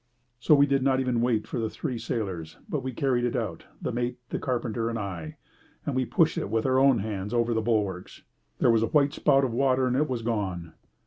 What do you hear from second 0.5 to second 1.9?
we did not even wait for the